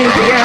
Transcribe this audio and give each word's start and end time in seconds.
It 0.30 0.39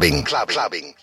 Clubbing. 0.00 0.24
Clubbing. 0.24 0.99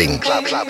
Clubbing. 0.00 0.20
Club, 0.22 0.44
clubbing. 0.46 0.69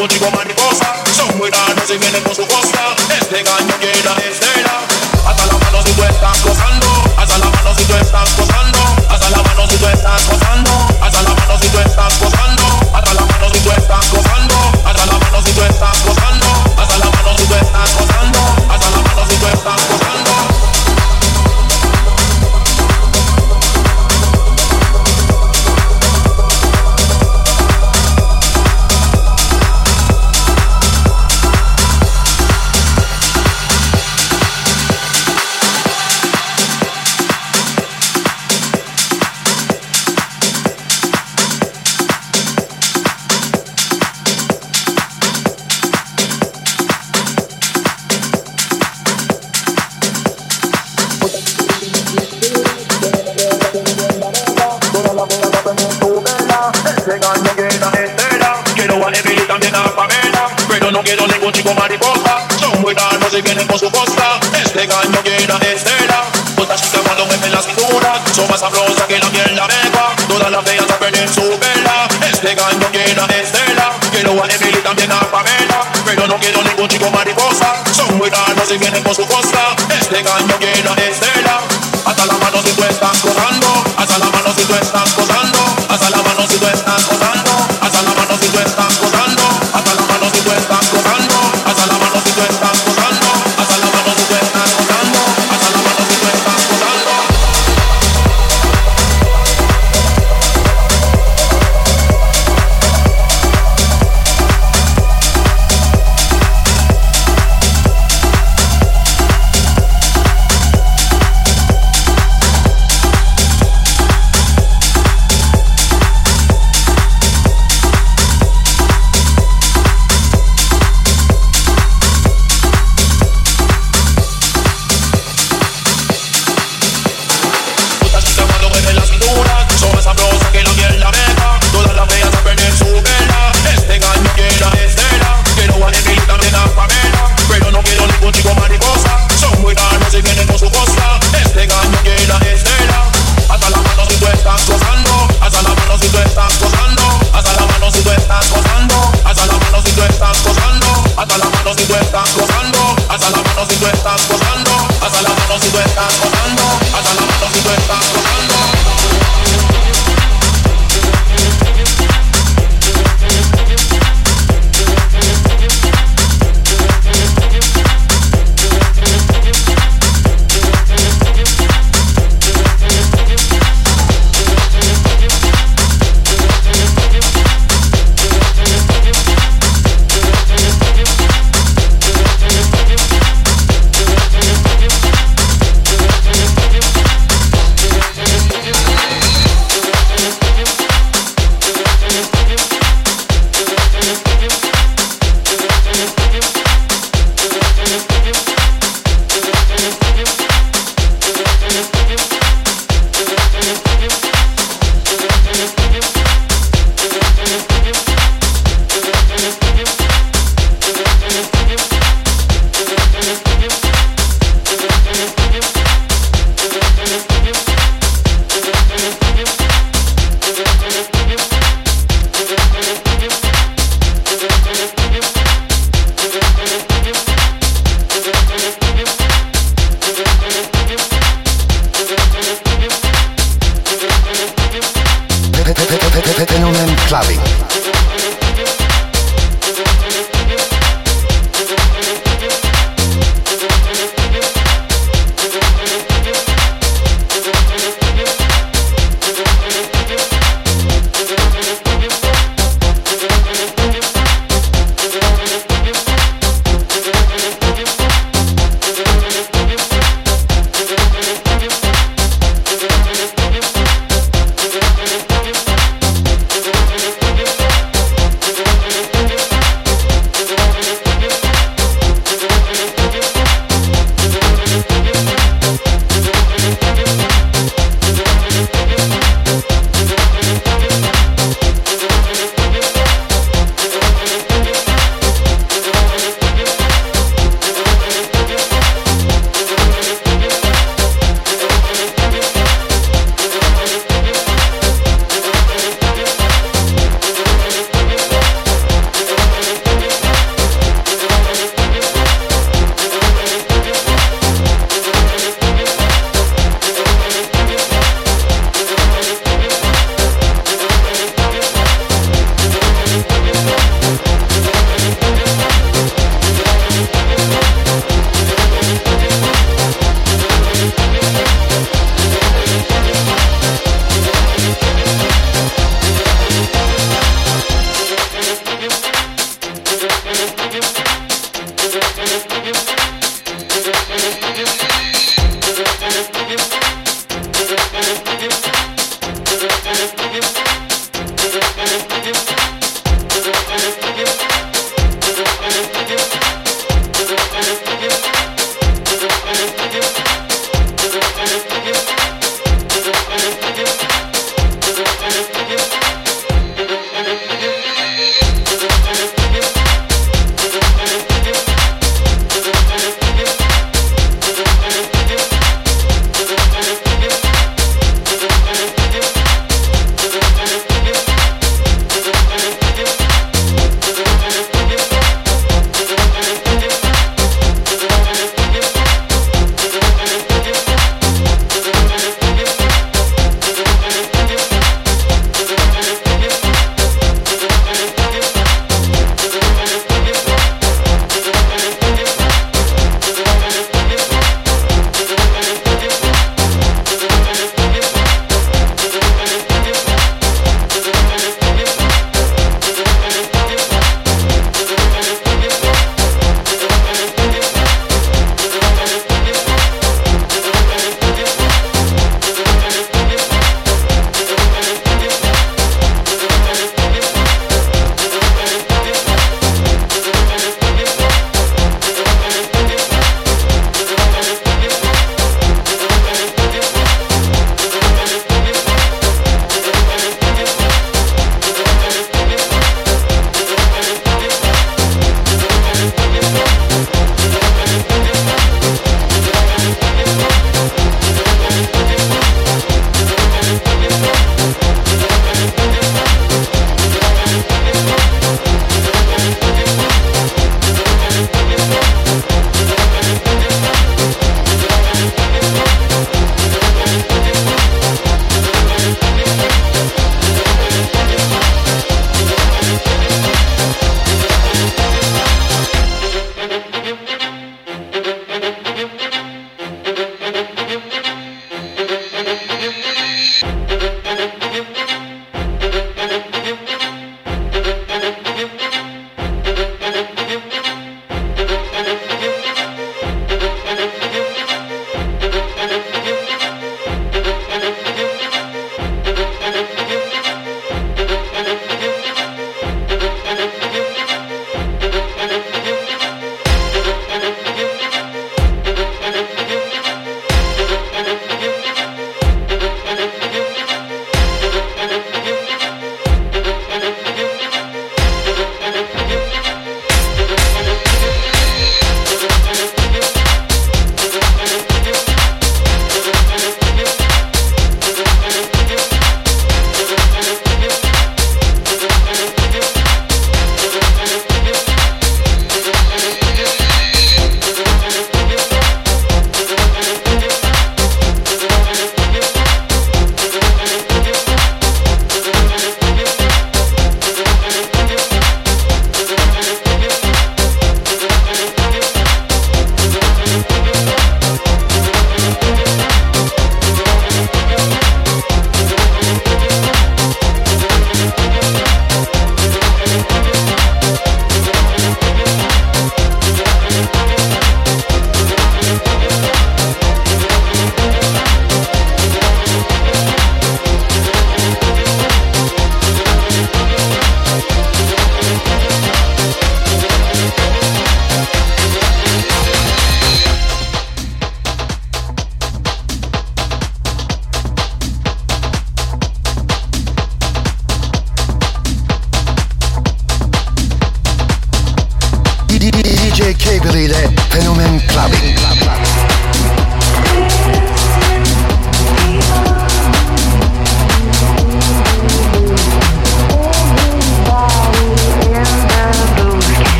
But 0.00 0.14
you 0.14 0.20
go 0.20 0.30
man 0.30 0.49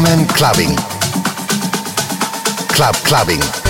Fenomen 0.00 0.26
Clubbing. 0.28 0.76
Club 2.72 2.94
Clubbing. 3.04 3.69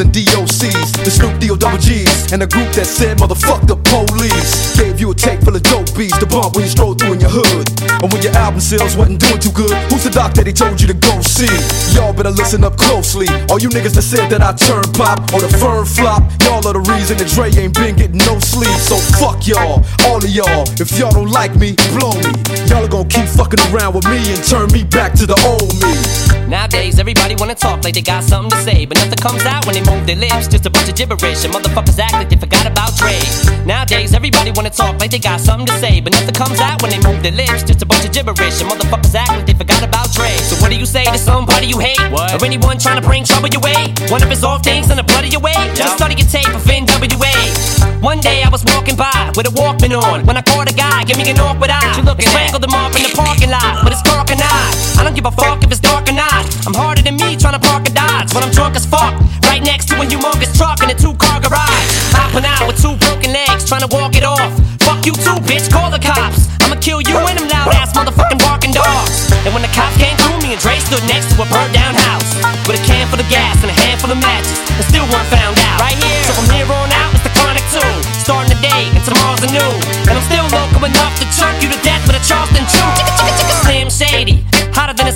and 0.00 0.12
DOCs. 0.12 1.04
The 1.04 1.10
Snoop 1.10 1.38
D-O 1.40 1.56
double 1.56 1.78
G's. 1.78 2.32
And 2.32 2.42
a 2.42 2.46
group 2.46 2.72
that 2.74 2.86
said, 2.86 3.18
motherfuck 3.18 3.66
the 3.66 3.76
police. 3.76 4.76
Gave 4.76 5.00
you 5.00 5.10
a 5.10 5.14
tape 5.14 5.40
full 5.40 5.54
of 5.54 5.62
dope 5.62 5.88
beats 5.96 6.18
to 6.18 6.26
bump 6.26 6.54
when 6.54 6.64
you 6.64 6.70
stroll 6.70 6.94
through 6.94 7.14
in 7.14 7.20
your 7.20 7.32
hood. 7.32 7.64
And 8.02 8.12
when 8.12 8.22
your 8.22 8.32
album 8.36 8.60
sales 8.60 8.96
wasn't 8.96 9.20
doing 9.20 9.40
too 9.40 9.52
good, 9.52 9.72
who's 9.88 10.04
the 10.04 10.10
doc 10.10 10.34
that 10.34 10.46
he 10.46 10.52
told 10.52 10.80
you 10.80 10.86
to 10.88 10.96
go 10.96 11.20
see? 11.22 11.48
Y'all 11.94 12.12
better 12.12 12.30
listen 12.30 12.64
up 12.64 12.76
closely. 12.76 13.28
All 13.48 13.60
you 13.60 13.68
niggas 13.68 13.94
that 13.94 14.02
said 14.02 14.28
that 14.30 14.42
I 14.42 14.52
turn 14.52 14.84
pop 14.92 15.22
or 15.32 15.40
the 15.40 15.52
firm 15.56 15.86
flop, 15.86 16.26
y'all 16.42 16.64
are 16.66 16.74
the 16.74 16.84
reason 16.92 17.16
that 17.16 17.28
Dre 17.30 17.48
ain't 17.54 17.72
been 17.72 17.96
getting 17.96 18.20
no 18.26 18.38
sleep. 18.40 18.76
So 18.82 18.98
fuck 19.16 19.46
y'all, 19.46 19.86
all 20.10 20.18
of 20.18 20.28
y'all. 20.28 20.66
If 20.76 20.98
y'all 20.98 21.12
don't 21.12 21.30
like 21.30 21.54
me, 21.56 21.78
blow 21.96 22.12
me. 22.20 22.32
Y'all 22.68 22.84
are 22.84 22.92
gonna 22.92 23.08
keep 23.08 23.28
fucking 23.30 23.60
around 23.70 23.94
with 23.94 24.04
me 24.10 24.18
and 24.34 24.42
turn 24.44 24.68
me 24.72 24.84
back 24.84 25.14
to 25.20 25.26
the 25.26 25.38
old 25.46 25.72
me. 25.80 25.94
Nowadays, 26.48 26.98
everybody 26.98 27.34
wanna 27.34 27.54
talk 27.54 27.82
like 27.82 27.94
they 27.94 28.02
got 28.02 28.22
something 28.22 28.50
to 28.50 28.60
say, 28.62 28.86
but 28.86 28.98
nothing 28.98 29.18
comes 29.18 29.44
out 29.44 29.66
when 29.66 29.75
they 29.76 29.84
move 29.84 30.06
their 30.08 30.16
lips. 30.16 30.48
Just 30.48 30.64
a 30.64 30.70
bunch 30.70 30.88
of 30.88 30.96
gibberish, 30.96 31.44
and 31.44 31.52
motherfuckers 31.52 31.98
act 32.00 32.14
like 32.14 32.30
they 32.32 32.40
forgot 32.40 32.64
about 32.64 32.96
Dre. 32.96 33.20
Nowadays, 33.68 34.14
everybody 34.14 34.50
wanna 34.56 34.70
talk 34.70 34.96
like 34.98 35.10
they 35.10 35.18
got 35.18 35.40
something 35.40 35.66
to 35.66 35.76
say, 35.78 36.00
but 36.00 36.12
nothing 36.16 36.32
comes 36.34 36.60
out 36.60 36.80
when 36.80 36.90
they 36.90 37.00
move 37.04 37.20
their 37.22 37.36
lips. 37.36 37.62
Just 37.62 37.82
a 37.82 37.86
bunch 37.86 38.04
of 38.08 38.12
gibberish, 38.12 38.56
and 38.60 38.70
motherfuckers 38.70 39.14
act 39.14 39.36
like 39.36 39.44
they 39.46 39.52
forgot 39.52 39.82
about 39.84 40.08
Dre. 40.12 40.32
So 40.48 40.56
what 40.62 40.70
do 40.72 40.76
you 40.76 40.86
say 40.86 41.04
to 41.04 41.18
somebody 41.18 41.66
you 41.66 41.78
hate, 41.78 42.00
What? 42.10 42.32
or 42.32 42.44
anyone 42.44 42.78
trying 42.78 43.00
to 43.00 43.06
bring 43.06 43.24
trouble 43.24 43.48
your 43.48 43.60
way? 43.60 43.92
One 44.08 44.22
of 44.22 44.30
his 44.30 44.42
off 44.44 44.64
things 44.64 44.90
in 44.90 44.96
the 44.96 45.04
blood 45.04 45.24
of 45.24 45.32
your 45.32 45.42
way. 45.42 45.58
Just 45.74 45.96
study 45.96 46.14
your 46.16 46.28
tape 46.28 46.48
of 46.48 46.64
NWA. 46.64 47.34
One 48.00 48.20
day 48.20 48.42
I 48.44 48.48
was 48.48 48.64
walking 48.64 48.96
by 48.96 49.32
with 49.36 49.46
a 49.46 49.54
Walkman 49.60 49.92
on 49.92 50.24
when 50.24 50.36
I 50.36 50.42
caught 50.42 50.70
a 50.70 50.74
guy, 50.74 51.04
give 51.04 51.18
me 51.18 51.28
an 51.28 51.38
awkward 51.38 51.70
eye. 51.70 51.96
You 51.96 52.02
look 52.02 52.22
strangled 52.22 52.64
him 52.64 52.72
up 52.72 52.96
in 52.96 53.02
the 53.02 53.12
parking 53.14 53.50
lot, 53.50 53.84
but 53.84 53.92
it's 53.92 54.02
dark 54.02 54.30
and 54.30 54.40
I. 54.40 54.75
I 55.06 55.14
don't 55.14 55.22
give 55.22 55.30
a 55.30 55.38
fuck 55.38 55.62
if 55.62 55.70
it's 55.70 55.78
dark 55.78 56.10
or 56.10 56.18
not. 56.18 56.42
I'm 56.66 56.74
harder 56.74 56.98
than 56.98 57.14
me 57.14 57.38
trying 57.38 57.54
to 57.54 57.62
park 57.62 57.86
a 57.86 57.94
Dodge 57.94 58.34
when 58.34 58.42
I'm 58.42 58.50
drunk 58.50 58.74
as 58.74 58.82
fuck. 58.82 59.14
Right 59.46 59.62
next 59.62 59.86
to 59.86 59.94
a 59.94 60.02
humongous 60.02 60.50
truck 60.58 60.82
in 60.82 60.90
a 60.90 60.98
two 60.98 61.14
car 61.14 61.38
garage. 61.38 61.86
Hopping 62.10 62.42
out 62.42 62.66
with 62.66 62.74
two 62.82 62.98
broken 62.98 63.30
legs, 63.30 63.62
trying 63.70 63.86
to 63.86 63.90
walk 63.94 64.18
it 64.18 64.26
off. 64.26 64.50
Fuck 64.82 65.06
you 65.06 65.14
too, 65.14 65.38
bitch, 65.46 65.70
call 65.70 65.94
the 65.94 66.02
cops. 66.02 66.50
I'ma 66.58 66.74
kill 66.82 66.98
you 67.06 67.22
and 67.22 67.38
them 67.38 67.46
loud 67.46 67.70
ass 67.78 67.94
motherfucking 67.94 68.42
barking 68.42 68.74
dogs. 68.74 69.30
And 69.46 69.54
when 69.54 69.62
the 69.62 69.70
cops 69.70 69.94
came 69.94 70.18
through, 70.18 70.42
me 70.42 70.58
and 70.58 70.60
Dre 70.60 70.74
stood 70.82 71.06
next 71.06 71.30
to 71.30 71.38
a 71.38 71.46
burnt 71.54 71.70
down 71.70 71.94
house. 71.94 72.26
With 72.66 72.74
a 72.74 72.82
can 72.82 73.06
full 73.06 73.22
of 73.22 73.30
gas 73.30 73.62
and 73.62 73.70
a 73.70 73.78
handful 73.86 74.10
of 74.10 74.18
matches. 74.18 74.58
And 74.74 74.82
still 74.90 75.06
weren't 75.06 75.30
found 75.30 75.54
out. 75.70 75.86
Right 75.86 75.94
here. 76.02 76.18
So 76.26 76.34
from 76.34 76.50
here 76.50 76.66
on 76.66 76.90
out, 76.90 77.14
it's 77.14 77.22
the 77.22 77.30
chronic 77.38 77.62
tune. 77.70 78.02
Starting 78.26 78.50
the 78.50 78.58
day, 78.58 78.90
and 78.90 79.02
tomorrow's 79.06 79.38
a 79.46 79.54
new. 79.54 79.70
And 80.10 80.18
I'm 80.18 80.26
still 80.26 80.50
local 80.50 80.82
enough 80.82 81.14
to 81.22 81.30
choke 81.30 81.62
you 81.62 81.70
to 81.70 81.78
death 81.86 82.02
with 82.10 82.18
a 82.18 82.22
Charleston 82.26 82.66
chew. 82.66 82.90
Slim 83.62 83.86
Shady. 83.86 84.42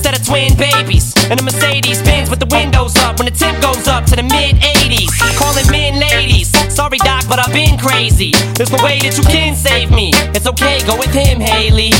Set 0.02 0.18
of 0.18 0.26
twin 0.26 0.56
babies. 0.56 1.12
And 1.30 1.38
a 1.38 1.42
Mercedes 1.42 2.00
Benz 2.02 2.30
with 2.30 2.40
the 2.40 2.46
windows 2.46 2.96
up 2.98 3.18
when 3.18 3.26
the 3.26 3.36
temp 3.36 3.60
goes 3.60 3.86
up 3.86 4.04
to 4.06 4.16
the 4.16 4.22
mid 4.22 4.56
80s. 4.56 5.12
Calling 5.36 5.70
men 5.70 6.00
ladies. 6.00 6.48
Sorry, 6.72 6.98
Doc, 6.98 7.24
but 7.28 7.38
I've 7.38 7.52
been 7.52 7.78
crazy. 7.78 8.32
There's 8.54 8.72
no 8.72 8.82
way 8.82 8.98
that 9.00 9.16
you 9.18 9.24
can 9.24 9.54
save 9.54 9.90
me. 9.90 10.12
It's 10.34 10.46
okay, 10.46 10.80
go 10.86 10.96
with 10.96 11.12
him, 11.12 11.40
Haley. 11.40 11.92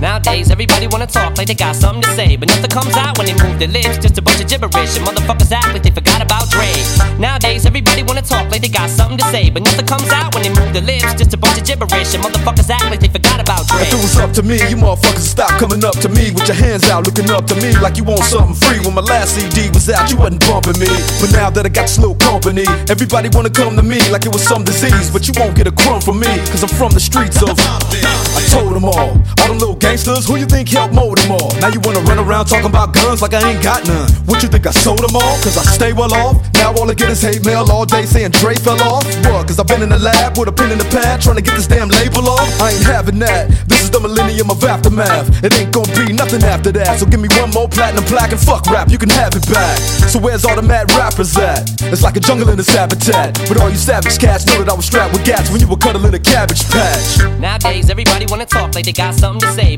Nowadays, 0.00 0.52
everybody 0.52 0.86
wanna 0.86 1.08
talk 1.08 1.36
like 1.36 1.48
they 1.48 1.54
got 1.54 1.74
something 1.74 2.02
to 2.02 2.10
say, 2.14 2.36
but 2.36 2.48
nothing 2.48 2.70
comes 2.70 2.94
out 2.96 3.18
when 3.18 3.26
they 3.26 3.34
move 3.34 3.58
their 3.58 3.66
lips. 3.66 3.98
Just 3.98 4.16
a 4.16 4.22
bunch 4.22 4.40
of 4.40 4.46
gibberish, 4.46 4.96
and 4.96 5.04
motherfuckers 5.04 5.50
act 5.50 5.74
like 5.74 5.82
they 5.82 5.90
forgot 5.90 6.22
about 6.22 6.48
Dre. 6.50 6.70
Nowadays, 7.18 7.66
everybody 7.66 8.04
wanna 8.04 8.22
talk 8.22 8.48
like 8.48 8.62
they 8.62 8.68
got 8.68 8.90
something 8.90 9.18
to 9.18 9.24
say, 9.34 9.50
but 9.50 9.64
nothing 9.64 9.86
comes 9.86 10.08
out 10.10 10.34
when 10.34 10.44
they 10.44 10.54
move 10.54 10.72
their 10.72 10.86
lips. 10.86 11.14
Just 11.18 11.34
a 11.34 11.36
bunch 11.36 11.58
of 11.58 11.66
gibberish, 11.66 12.14
and 12.14 12.22
motherfuckers 12.22 12.70
act 12.70 12.84
like 12.84 13.00
they 13.00 13.08
forgot 13.08 13.40
about 13.40 13.66
Dre. 13.66 13.82
If 13.82 13.92
it 13.92 13.98
was 13.98 14.16
up 14.18 14.32
to 14.38 14.42
me, 14.42 14.62
you 14.70 14.76
motherfuckers 14.78 15.26
stop 15.26 15.50
coming 15.58 15.84
up 15.84 15.98
to 15.98 16.08
me 16.08 16.30
with 16.30 16.46
your 16.46 16.56
hands 16.56 16.88
out, 16.90 17.04
looking 17.04 17.28
up 17.30 17.46
to 17.50 17.56
me 17.56 17.74
like 17.82 17.96
you 17.96 18.04
want 18.04 18.22
something 18.22 18.54
free. 18.54 18.78
When 18.78 18.94
my 18.94 19.02
last 19.02 19.34
CD 19.34 19.68
was 19.74 19.90
out, 19.90 20.10
you 20.10 20.16
wasn't 20.16 20.46
bumping 20.46 20.78
me. 20.78 20.90
But 21.18 21.32
now 21.34 21.50
that 21.50 21.66
I 21.66 21.70
got 21.70 21.90
this 21.90 21.98
little 21.98 22.14
company, 22.22 22.66
everybody 22.86 23.30
wanna 23.34 23.50
come 23.50 23.74
to 23.74 23.82
me 23.82 23.98
like 24.14 24.26
it 24.26 24.32
was 24.32 24.46
some 24.46 24.62
disease. 24.62 25.10
But 25.10 25.26
you 25.26 25.34
won't 25.34 25.56
get 25.56 25.66
a 25.66 25.72
crumb 25.72 26.00
from 26.00 26.20
me, 26.20 26.30
cause 26.54 26.62
I'm 26.62 26.70
from 26.70 26.92
the 26.94 27.02
streets 27.02 27.42
of. 27.42 27.58
I 27.58 28.46
told 28.54 28.74
them 28.78 28.84
all, 28.84 29.18
all 29.42 29.48
them 29.50 29.58
little 29.58 29.74
gangsters, 29.88 30.26
who 30.26 30.36
you 30.36 30.44
think 30.44 30.68
helped 30.68 30.92
mold 30.92 31.16
them 31.16 31.32
all? 31.32 31.48
Now 31.60 31.68
you 31.68 31.80
wanna 31.80 32.00
run 32.00 32.18
around 32.18 32.44
talking 32.46 32.68
about 32.68 32.92
guns 32.92 33.22
like 33.22 33.32
I 33.32 33.40
ain't 33.50 33.62
got 33.62 33.86
none. 33.88 34.10
What 34.28 34.42
you 34.42 34.48
think 34.48 34.66
I 34.66 34.70
sold 34.70 35.00
them 35.00 35.16
all? 35.16 35.36
Cause 35.40 35.56
I 35.56 35.64
stay 35.64 35.92
well 35.92 36.12
off. 36.12 36.36
Now 36.54 36.74
all 36.76 36.90
I 36.90 36.94
get 36.94 37.08
is 37.08 37.22
hate 37.22 37.44
mail 37.44 37.64
all 37.72 37.86
day 37.86 38.04
saying 38.04 38.32
Dre 38.32 38.54
fell 38.54 38.80
off. 38.82 39.04
What? 39.24 39.48
Cause 39.48 39.58
I've 39.58 39.66
been 39.66 39.82
in 39.82 39.88
the 39.88 39.98
lab 39.98 40.36
with 40.36 40.48
a 40.48 40.52
pen 40.52 40.70
in 40.70 40.78
the 40.78 40.88
pad 40.92 41.22
trying 41.22 41.36
to 41.36 41.42
get 41.42 41.56
this 41.56 41.66
damn 41.66 41.88
label 41.88 42.28
off. 42.28 42.48
I 42.60 42.72
ain't 42.72 42.84
having 42.84 43.18
that. 43.20 43.48
This 43.66 43.82
is 43.82 43.90
the 43.90 44.00
millennium 44.00 44.50
of 44.50 44.62
aftermath. 44.62 45.42
It 45.42 45.56
ain't 45.58 45.72
gonna 45.72 45.88
be 45.96 46.12
nothing 46.12 46.44
after 46.44 46.70
that. 46.72 47.00
So 47.00 47.06
give 47.06 47.20
me 47.20 47.28
one 47.40 47.50
more 47.50 47.68
platinum 47.68 48.04
plaque 48.04 48.32
and 48.32 48.40
fuck 48.40 48.66
rap, 48.66 48.90
you 48.90 48.98
can 48.98 49.10
have 49.10 49.34
it 49.34 49.46
back. 49.48 49.78
So 50.12 50.18
where's 50.18 50.44
all 50.44 50.56
the 50.56 50.62
mad 50.62 50.92
rappers 50.92 51.36
at? 51.38 51.64
It's 51.88 52.02
like 52.02 52.16
a 52.16 52.20
jungle 52.20 52.48
in 52.50 52.58
its 52.58 52.68
habitat. 52.68 53.40
But 53.48 53.56
all 53.60 53.70
you 53.70 53.80
savage 53.80 54.18
cats 54.18 54.44
know 54.46 54.58
that 54.60 54.68
I 54.68 54.74
was 54.74 54.84
strapped 54.84 55.14
with 55.14 55.24
gats 55.24 55.50
when 55.50 55.60
you 55.60 55.68
were 55.68 55.80
cuddling 55.80 56.12
a 56.12 56.18
cabbage 56.18 56.68
patch. 56.68 57.24
Nowadays, 57.40 57.88
everybody 57.88 58.26
wanna 58.28 58.44
talk 58.44 58.74
like 58.74 58.84
they 58.84 58.92
got 58.92 59.14
something 59.14 59.40
to 59.48 59.54
say, 59.54 59.77